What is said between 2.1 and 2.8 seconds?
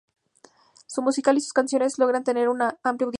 tener una